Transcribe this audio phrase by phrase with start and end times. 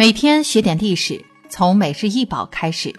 [0.00, 2.90] 每天学点历史，从每日一宝开始。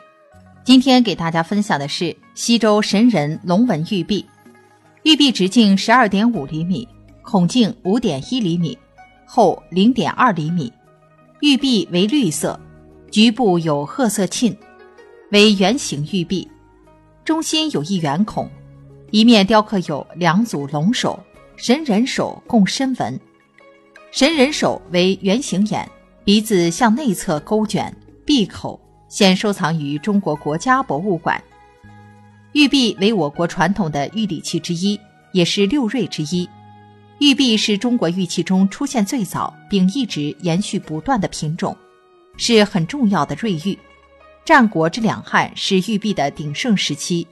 [0.63, 4.23] 今天给大家分享的是西周神人龙纹玉璧。
[5.01, 6.87] 玉璧直径十二点五厘米，
[7.23, 8.77] 孔径五点一厘米，
[9.25, 10.71] 厚零点二厘米。
[11.39, 12.59] 玉璧为绿色，
[13.09, 14.55] 局部有褐色沁，
[15.31, 16.47] 为圆形玉璧，
[17.25, 18.47] 中心有一圆孔，
[19.09, 21.19] 一面雕刻有两组龙首、
[21.55, 23.19] 神人首共身纹。
[24.11, 25.89] 神人首为圆形眼。
[26.23, 27.91] 鼻子向内侧勾卷，
[28.23, 31.41] 闭口，现收藏于中国国家博物馆。
[32.51, 34.99] 玉璧为我国传统的玉礼器之一，
[35.31, 36.47] 也是六瑞之一。
[37.17, 41.75] 玉璧是中国玉器中出现最早并一直延续不断的品种，
[42.37, 43.77] 是很重要的瑞玉。
[44.45, 47.25] 战国至两汉是玉璧的鼎盛时期，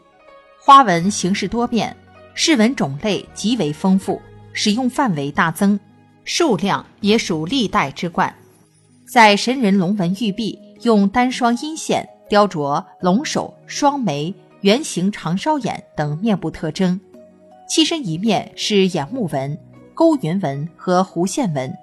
[0.59, 1.95] 花纹形式多变，
[2.33, 4.19] 饰纹种类极为丰富，
[4.51, 5.79] 使用范围大增，
[6.23, 8.33] 数量也属历代之冠。
[9.11, 17.01] 在神人龙纹玉璧，用单双阴线雕琢龙首、双眉、圆形长梢眼等面部特征，
[17.67, 19.57] 器身一面是眼目纹、
[19.95, 21.75] 勾云纹和弧线纹，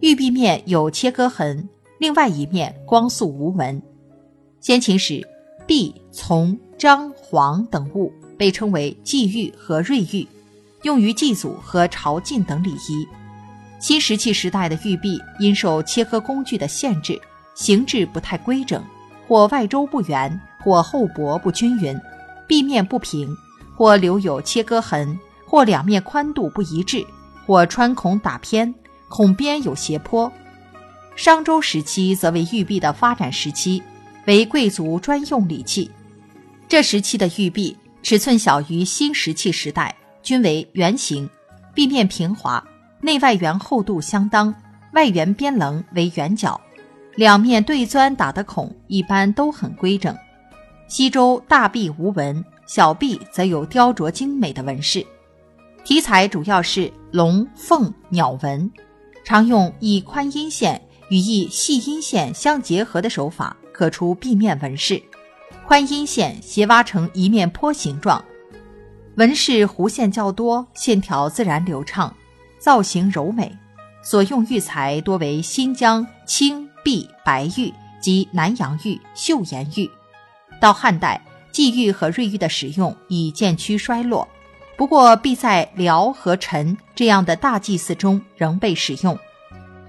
[0.00, 1.66] 玉璧面有切割痕，
[1.98, 3.80] 另外一面光素无纹。
[4.60, 5.26] 先秦时，
[5.66, 10.28] 璧、琮、章、黄等物被称为祭玉和瑞玉，
[10.82, 13.08] 用于祭祖和朝觐等礼仪。
[13.78, 17.20] 新石器时代的玉璧因受切割工具的限制，
[17.54, 18.82] 形制不太规整，
[19.26, 21.98] 或外周不圆，或厚薄不均匀，
[22.46, 23.36] 壁面不平，
[23.76, 27.06] 或留有切割痕，或两面宽度不一致，
[27.46, 28.74] 或穿孔打偏，
[29.08, 30.30] 孔边有斜坡。
[31.14, 33.82] 商周时期则为玉璧的发展时期，
[34.26, 35.90] 为贵族专用礼器。
[36.68, 41.28] 这时期的玉璧尺寸小于新石器时代，均为圆形，
[41.74, 42.62] 壁面平滑。
[43.00, 44.54] 内外圆厚度相当，
[44.92, 46.60] 外圆边棱为圆角，
[47.14, 50.16] 两面对钻打的孔一般都很规整。
[50.88, 55.06] 西周大臂无纹，小臂则有雕琢精美的纹饰，
[55.84, 58.70] 题材主要是龙、凤、鸟纹，
[59.24, 65.00] 常用以宽阴线与一细阴线相结合的手法刻出壁面纹饰，
[65.66, 68.24] 宽阴线斜挖成一面坡形状，
[69.16, 72.12] 纹饰弧线较多，线条自然流畅。
[72.58, 73.50] 造型柔美，
[74.02, 79.90] 所用玉材多为新疆青碧白玉及南洋玉、岫岩玉。
[80.60, 81.20] 到汉代，
[81.52, 84.26] 祭玉和瑞玉的使用已渐趋衰落，
[84.76, 89.18] 不过必在辽和陈这样的大祭祀中仍被使用。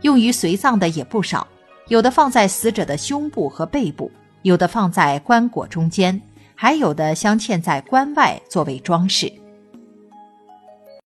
[0.02, 1.46] 用于随葬的也不少，
[1.88, 4.12] 有的放在死者的胸部和背部，
[4.44, 6.22] 有的放在棺椁中间，
[6.56, 9.32] 还有的镶嵌在棺外作为装饰。